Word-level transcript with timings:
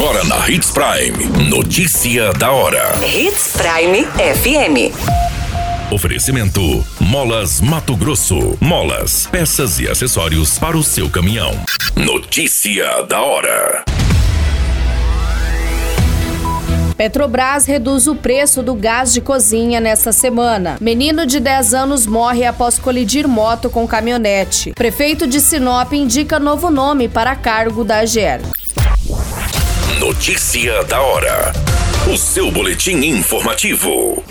Agora 0.00 0.24
na 0.24 0.48
Hits 0.48 0.70
Prime. 0.70 1.50
Notícia 1.50 2.32
da 2.32 2.50
hora. 2.50 2.98
Hits 3.04 3.52
Prime 3.52 4.06
FM. 4.06 4.96
Oferecimento: 5.92 6.82
Molas 6.98 7.60
Mato 7.60 7.94
Grosso. 7.94 8.56
Molas, 8.62 9.26
peças 9.26 9.78
e 9.78 9.86
acessórios 9.86 10.58
para 10.58 10.74
o 10.74 10.82
seu 10.82 11.10
caminhão. 11.10 11.52
Notícia 11.94 13.02
da 13.02 13.20
hora. 13.20 13.84
Petrobras 16.96 17.66
reduz 17.66 18.06
o 18.06 18.14
preço 18.14 18.62
do 18.62 18.74
gás 18.74 19.12
de 19.12 19.20
cozinha 19.20 19.80
nesta 19.80 20.12
semana. 20.12 20.78
Menino 20.80 21.26
de 21.26 21.38
10 21.38 21.74
anos 21.74 22.06
morre 22.06 22.46
após 22.46 22.78
colidir 22.78 23.28
moto 23.28 23.68
com 23.68 23.86
caminhonete. 23.86 24.72
Prefeito 24.72 25.26
de 25.26 25.42
Sinop 25.42 25.92
indica 25.92 26.38
novo 26.38 26.70
nome 26.70 27.06
para 27.06 27.36
cargo 27.36 27.84
da 27.84 27.98
AGER. 27.98 28.40
Notícia 29.98 30.84
da 30.84 31.00
hora. 31.00 31.52
O 32.10 32.16
seu 32.16 32.50
boletim 32.50 32.96
informativo. 33.04 34.22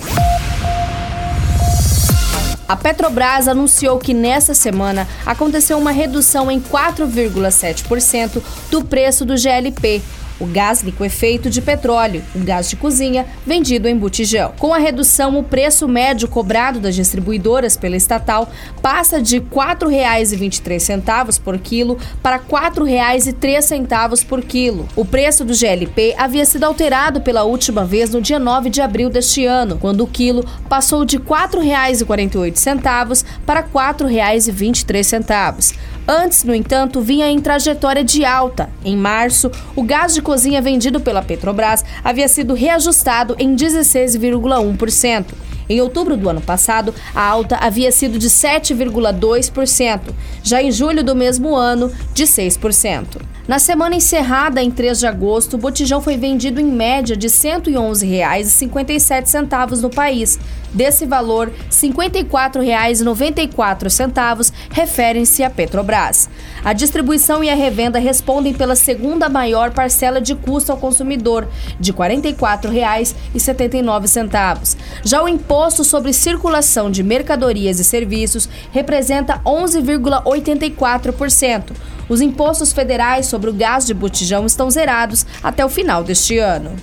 A 2.67 2.75
Petrobras 2.75 3.47
anunciou 3.47 3.99
que 3.99 4.13
nessa 4.13 4.53
semana 4.53 5.07
aconteceu 5.25 5.77
uma 5.77 5.91
redução 5.91 6.49
em 6.49 6.59
4,7% 6.59 8.41
do 8.71 8.83
preço 8.83 9.25
do 9.25 9.35
GLP, 9.35 10.01
o 10.39 10.45
gás 10.45 10.81
liquefeito 10.81 11.49
de 11.49 11.61
petróleo, 11.61 12.23
o 12.35 12.39
gás 12.39 12.69
de 12.69 12.75
cozinha 12.75 13.25
vendido 13.45 13.87
em 13.87 13.97
botijão. 13.97 14.53
Com 14.57 14.73
a 14.73 14.77
redução, 14.77 15.37
o 15.37 15.43
preço 15.43 15.87
médio 15.87 16.27
cobrado 16.27 16.79
das 16.79 16.95
distribuidoras 16.95 17.75
pela 17.75 17.97
estatal 17.97 18.49
passa 18.81 19.21
de 19.21 19.37
R$ 19.37 19.45
4,23 19.51 21.41
por 21.41 21.57
quilo 21.57 21.97
para 22.21 22.37
R$ 22.37 22.43
4,03 22.49 24.25
por 24.25 24.41
quilo. 24.41 24.87
O 24.95 25.03
preço 25.03 25.43
do 25.43 25.53
GLP 25.53 26.15
havia 26.17 26.45
sido 26.45 26.63
alterado 26.63 27.21
pela 27.21 27.43
última 27.43 27.85
vez 27.85 28.11
no 28.11 28.21
dia 28.21 28.39
9 28.39 28.69
de 28.69 28.81
abril 28.81 29.09
deste 29.09 29.45
ano, 29.45 29.77
quando 29.77 30.01
o 30.01 30.07
quilo 30.07 30.45
passou 30.67 31.05
de 31.05 31.17
R$ 31.17 31.23
4,48 31.23 33.25
para 33.45 33.61
R$ 33.61 33.67
4,23. 33.73 35.75
Antes, 36.07 36.43
no 36.43 36.55
entanto, 36.55 37.01
vinha 37.01 37.29
em 37.29 37.39
trajetória 37.39 38.03
de 38.03 38.25
alta. 38.25 38.69
Em 38.83 38.97
março, 38.97 39.51
o 39.75 39.83
gás 39.83 40.13
de 40.13 40.21
cozinha 40.29 40.61
vendido 40.61 40.99
pela 40.99 41.23
Petrobras 41.23 41.83
havia 42.03 42.27
sido 42.27 42.53
reajustado 42.53 43.35
em 43.39 43.55
16,1%. 43.55 45.25
Em 45.67 45.81
outubro 45.81 46.15
do 46.15 46.29
ano 46.29 46.39
passado, 46.39 46.93
a 47.15 47.23
alta 47.23 47.55
havia 47.55 47.91
sido 47.91 48.19
de 48.19 48.29
7,2%, 48.29 50.13
já 50.43 50.61
em 50.61 50.71
julho 50.71 51.03
do 51.03 51.15
mesmo 51.15 51.55
ano, 51.55 51.91
de 52.13 52.25
6%. 52.25 53.38
Na 53.49 53.57
semana 53.57 53.95
encerrada 53.95 54.61
em 54.61 54.69
3 54.69 54.99
de 54.99 55.07
agosto, 55.07 55.55
o 55.55 55.57
botijão 55.57 56.03
foi 56.03 56.15
vendido 56.15 56.61
em 56.61 56.65
média 56.65 57.17
de 57.17 57.25
R$ 57.25 57.33
111,57 57.33 59.81
no 59.81 59.89
país. 59.89 60.37
Desse 60.71 61.07
valor, 61.07 61.47
R$ 61.47 61.55
54,94 61.71 64.53
referem-se 64.69 65.43
à 65.43 65.49
Petrobras. 65.49 66.29
A 66.63 66.73
distribuição 66.73 67.43
e 67.43 67.49
a 67.49 67.55
revenda 67.55 67.97
respondem 67.97 68.53
pela 68.53 68.75
segunda 68.75 69.27
maior 69.27 69.71
parcela 69.71 70.21
de 70.21 70.35
custo 70.35 70.71
ao 70.71 70.77
consumidor, 70.77 71.47
de 71.79 71.89
R$ 71.89 71.97
44,79. 71.97 74.77
Já 75.03 75.23
o 75.23 75.27
imposto 75.27 75.83
sobre 75.83 76.13
circulação 76.13 76.91
de 76.91 77.01
mercadorias 77.01 77.79
e 77.79 77.83
serviços 77.83 78.47
representa 78.71 79.41
11,84%. 79.43 81.71
Os 82.09 82.21
impostos 82.21 82.73
federais 82.73 83.27
sobre 83.27 83.51
o 83.51 83.53
gás 83.53 83.85
de 83.85 83.93
botijão 83.93 84.45
estão 84.47 84.69
zerados 84.69 85.25
até 85.43 85.63
o 85.63 85.69
final 85.69 86.03
deste 86.03 86.39
ano. 86.39 86.75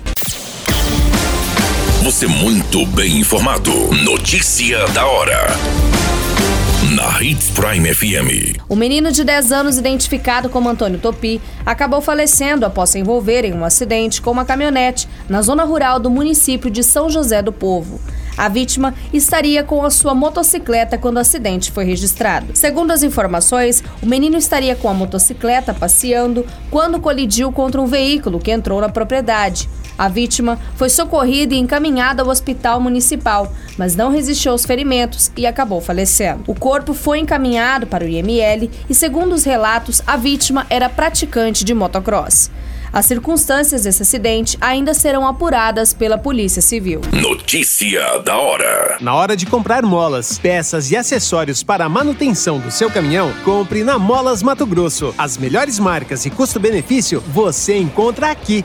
Você 2.05 2.29
muito 2.29 2.87
bem 2.87 3.19
informado. 3.19 3.73
Notícia 4.05 4.87
da 4.89 5.05
hora. 5.05 5.49
Na 6.95 7.21
Hits 7.21 7.51
Prime 7.51 7.93
FM. 7.93 8.61
O 8.69 8.77
menino 8.77 9.11
de 9.11 9.25
10 9.25 9.51
anos, 9.51 9.77
identificado 9.77 10.49
como 10.49 10.69
Antônio 10.69 11.01
Topi, 11.01 11.41
acabou 11.65 12.01
falecendo 12.01 12.65
após 12.65 12.91
se 12.91 13.01
envolver 13.01 13.45
em 13.45 13.53
um 13.53 13.65
acidente 13.65 14.23
com 14.23 14.31
uma 14.31 14.45
caminhonete 14.45 15.09
na 15.29 15.43
zona 15.43 15.65
rural 15.65 15.99
do 15.99 16.09
município 16.09 16.71
de 16.71 16.85
São 16.85 17.11
José 17.11 17.43
do 17.43 17.53
Povo. 17.53 18.01
A 18.37 18.49
vítima 18.49 18.95
estaria 19.13 19.65
com 19.65 19.83
a 19.83 19.91
sua 19.91 20.15
motocicleta 20.15 20.99
quando 20.99 21.17
o 21.17 21.21
acidente 21.21 21.73
foi 21.73 21.85
registrado. 21.85 22.55
Segundo 22.55 22.91
as 22.91 23.03
informações, 23.03 23.83
o 24.03 24.07
menino 24.07 24.37
estaria 24.37 24.77
com 24.77 24.89
a 24.89 24.95
motocicleta 24.95 25.73
passeando 25.73 26.45
quando 26.71 27.01
colidiu 27.01 27.51
contra 27.51 27.81
um 27.81 27.87
veículo 27.87 28.39
que 28.39 28.51
entrou 28.51 28.81
na 28.81 28.91
propriedade. 28.91 29.69
A 29.99 30.09
vítima 30.09 30.59
foi 30.75 30.91
socorrida 30.91 31.55
e 31.55 31.59
encaminhada 31.59 32.23
ao 32.23 32.29
hospital 32.29 32.79
municipal, 32.79 33.51
mas 33.79 33.97
não 33.97 34.11
resistiu 34.11 34.53
aos 34.53 34.67
ferimentos 34.67 35.33
e 35.35 35.47
acabou 35.47 35.81
falecendo. 35.81 36.45
O 36.47 36.55
corpo 36.55 36.93
foi 36.93 37.19
encaminhado 37.19 37.87
para 37.87 38.05
o 38.05 38.09
IML 38.09 38.71
e, 38.91 38.95
segundo 38.95 39.33
os 39.33 39.45
relatos, 39.45 40.03
a 40.07 40.19
vítima 40.19 40.67
era 40.69 40.91
praticante 40.91 41.65
de 41.65 41.73
motocross. 41.73 42.51
As 42.93 43.07
circunstâncias 43.07 43.83
desse 43.83 44.03
acidente 44.03 44.57
ainda 44.61 44.95
serão 44.95 45.27
apuradas 45.27 45.93
pela 45.93 46.19
Polícia 46.19 46.63
Civil. 46.63 47.01
Notícia 47.13 48.19
da 48.21 48.37
hora. 48.37 48.97
Na 49.01 49.15
hora 49.15 49.37
de 49.37 49.47
comprar 49.47 49.83
molas, 49.83 50.39
peças 50.39 50.91
e 50.91 50.97
acessórios 50.97 51.63
para 51.63 51.85
a 51.85 51.89
manutenção 51.89 52.59
do 52.59 52.71
seu 52.71 52.91
caminhão, 52.91 53.33
compre 53.45 53.85
na 53.85 53.99
Molas 53.99 54.43
Mato 54.43 54.67
Grosso. 54.67 55.15
As 55.19 55.37
melhores 55.37 55.79
marcas 55.79 56.25
e 56.27 56.31
custo-benefício 56.31 57.23
você 57.29 57.77
encontra 57.77 58.31
aqui. 58.31 58.65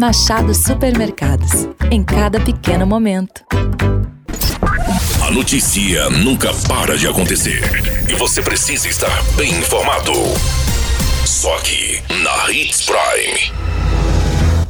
Machado 0.00 0.54
Supermercados. 0.54 1.68
Em 1.90 2.02
cada 2.02 2.40
pequeno 2.40 2.86
momento. 2.86 3.44
A 5.22 5.30
notícia 5.30 6.08
nunca 6.08 6.54
para 6.66 6.96
de 6.96 7.06
acontecer. 7.06 7.60
E 8.08 8.14
você 8.14 8.40
precisa 8.40 8.88
estar 8.88 9.22
bem 9.36 9.50
informado. 9.50 10.12
Só 11.26 11.54
aqui, 11.58 12.02
na 12.22 12.50
Hits 12.50 12.86
Prime. 12.86 13.52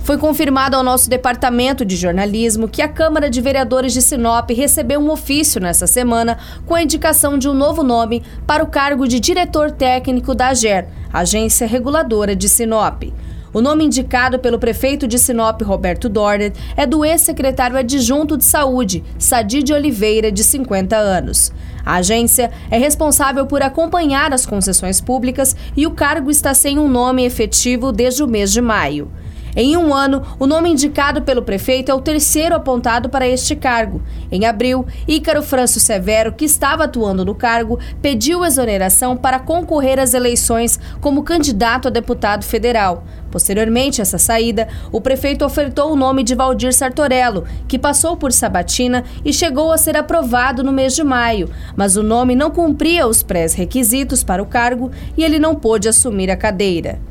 Foi 0.02 0.18
confirmado 0.18 0.74
ao 0.74 0.82
nosso 0.82 1.08
departamento 1.08 1.84
de 1.84 1.94
jornalismo 1.94 2.66
que 2.66 2.82
a 2.82 2.88
Câmara 2.88 3.30
de 3.30 3.40
Vereadores 3.40 3.92
de 3.92 4.02
Sinop 4.02 4.50
recebeu 4.50 4.98
um 4.98 5.12
ofício 5.12 5.60
nessa 5.60 5.86
semana 5.86 6.38
com 6.66 6.74
a 6.74 6.82
indicação 6.82 7.38
de 7.38 7.48
um 7.48 7.54
novo 7.54 7.84
nome 7.84 8.24
para 8.48 8.64
o 8.64 8.66
cargo 8.66 9.06
de 9.06 9.20
diretor 9.20 9.70
técnico 9.70 10.34
da 10.34 10.48
AGER, 10.48 10.88
Agência 11.12 11.68
Reguladora 11.68 12.34
de 12.34 12.48
Sinop. 12.48 13.04
O 13.52 13.60
nome 13.60 13.84
indicado 13.84 14.38
pelo 14.38 14.60
prefeito 14.60 15.08
de 15.08 15.18
Sinop, 15.18 15.60
Roberto 15.62 16.08
Dorner, 16.08 16.52
é 16.76 16.86
do 16.86 17.04
ex-secretário 17.04 17.76
adjunto 17.76 18.36
de 18.36 18.44
saúde, 18.44 19.02
Sadi 19.18 19.60
de 19.60 19.72
Oliveira, 19.72 20.30
de 20.30 20.44
50 20.44 20.96
anos. 20.96 21.52
A 21.84 21.96
agência 21.96 22.52
é 22.70 22.78
responsável 22.78 23.46
por 23.46 23.60
acompanhar 23.60 24.32
as 24.32 24.46
concessões 24.46 25.00
públicas 25.00 25.56
e 25.76 25.84
o 25.84 25.90
cargo 25.90 26.30
está 26.30 26.54
sem 26.54 26.78
um 26.78 26.88
nome 26.88 27.24
efetivo 27.24 27.90
desde 27.90 28.22
o 28.22 28.28
mês 28.28 28.52
de 28.52 28.60
maio. 28.60 29.10
Em 29.56 29.76
um 29.76 29.92
ano, 29.92 30.22
o 30.38 30.46
nome 30.46 30.70
indicado 30.70 31.22
pelo 31.22 31.42
prefeito 31.42 31.90
é 31.90 31.94
o 31.94 32.00
terceiro 32.00 32.54
apontado 32.54 33.08
para 33.08 33.26
este 33.26 33.56
cargo. 33.56 34.00
Em 34.30 34.46
abril, 34.46 34.86
Ícaro 35.08 35.42
Franço 35.42 35.80
Severo, 35.80 36.32
que 36.32 36.44
estava 36.44 36.84
atuando 36.84 37.24
no 37.24 37.34
cargo, 37.34 37.78
pediu 38.00 38.44
exoneração 38.44 39.16
para 39.16 39.40
concorrer 39.40 39.98
às 39.98 40.14
eleições 40.14 40.78
como 41.00 41.24
candidato 41.24 41.88
a 41.88 41.90
deputado 41.90 42.44
federal. 42.44 43.04
Posteriormente 43.30 44.00
a 44.00 44.02
essa 44.02 44.18
saída, 44.18 44.68
o 44.92 45.00
prefeito 45.00 45.44
ofertou 45.44 45.92
o 45.92 45.96
nome 45.96 46.22
de 46.22 46.34
Valdir 46.34 46.72
Sartorello, 46.72 47.44
que 47.68 47.78
passou 47.78 48.16
por 48.16 48.32
Sabatina 48.32 49.04
e 49.24 49.32
chegou 49.32 49.72
a 49.72 49.78
ser 49.78 49.96
aprovado 49.96 50.62
no 50.62 50.72
mês 50.72 50.94
de 50.94 51.04
maio, 51.04 51.50
mas 51.76 51.96
o 51.96 52.02
nome 52.02 52.34
não 52.34 52.50
cumpria 52.50 53.06
os 53.06 53.22
pré-requisitos 53.22 54.24
para 54.24 54.42
o 54.42 54.46
cargo 54.46 54.90
e 55.16 55.24
ele 55.24 55.38
não 55.38 55.54
pôde 55.54 55.88
assumir 55.88 56.30
a 56.30 56.36
cadeira. 56.36 57.09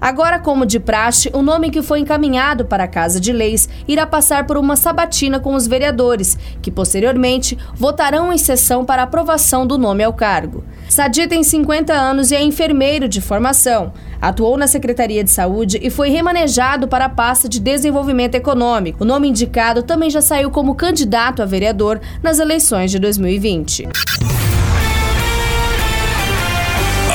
Agora, 0.00 0.38
como 0.38 0.64
de 0.64 0.80
praxe, 0.80 1.30
o 1.34 1.42
nome 1.42 1.70
que 1.70 1.82
foi 1.82 2.00
encaminhado 2.00 2.64
para 2.64 2.84
a 2.84 2.88
Casa 2.88 3.20
de 3.20 3.32
Leis 3.32 3.68
irá 3.86 4.06
passar 4.06 4.46
por 4.46 4.56
uma 4.56 4.74
sabatina 4.74 5.38
com 5.38 5.54
os 5.54 5.66
vereadores, 5.66 6.38
que 6.62 6.70
posteriormente 6.70 7.58
votarão 7.74 8.32
em 8.32 8.38
sessão 8.38 8.84
para 8.84 9.02
aprovação 9.02 9.66
do 9.66 9.76
nome 9.76 10.02
ao 10.02 10.14
cargo. 10.14 10.64
Sadi 10.88 11.26
tem 11.26 11.44
50 11.44 11.92
anos 11.92 12.30
e 12.30 12.34
é 12.34 12.42
enfermeiro 12.42 13.08
de 13.08 13.20
formação. 13.20 13.92
Atuou 14.20 14.56
na 14.56 14.66
Secretaria 14.66 15.22
de 15.22 15.30
Saúde 15.30 15.78
e 15.82 15.90
foi 15.90 16.08
remanejado 16.08 16.88
para 16.88 17.04
a 17.04 17.08
pasta 17.10 17.48
de 17.48 17.60
Desenvolvimento 17.60 18.34
Econômico. 18.34 19.04
O 19.04 19.06
nome 19.06 19.28
indicado 19.28 19.82
também 19.82 20.08
já 20.08 20.20
saiu 20.20 20.50
como 20.50 20.74
candidato 20.74 21.42
a 21.42 21.46
vereador 21.46 22.00
nas 22.22 22.38
eleições 22.38 22.90
de 22.90 22.98
2020. 22.98 23.88